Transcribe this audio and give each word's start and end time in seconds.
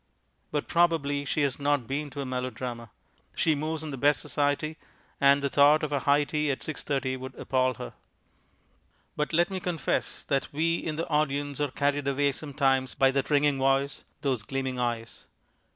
But 0.49 0.67
probably 0.67 1.25
she 1.25 1.41
has 1.43 1.59
not 1.59 1.85
been 1.85 2.09
to 2.09 2.21
a 2.21 2.25
melodrama. 2.25 2.89
She 3.35 3.53
moves 3.53 3.83
in 3.83 3.91
the 3.91 3.99
best 3.99 4.19
society, 4.19 4.77
and 5.19 5.43
the 5.43 5.47
thought 5.49 5.83
of 5.83 5.91
a 5.91 5.99
high 6.09 6.23
tea 6.23 6.49
at 6.49 6.61
6.30 6.61 7.19
would 7.19 7.35
appal 7.35 7.75
her. 7.75 7.93
But 9.15 9.31
let 9.31 9.51
me 9.51 9.59
confess 9.59 10.23
that 10.23 10.51
we 10.51 10.77
in 10.77 10.95
the 10.95 11.07
audience 11.07 11.61
are 11.61 11.69
carried 11.69 12.07
away 12.07 12.31
sometimes 12.31 12.95
by 12.95 13.11
that 13.11 13.29
ringing 13.29 13.59
voice, 13.59 14.03
those 14.21 14.41
gleaming 14.41 14.79
eyes. 14.79 15.25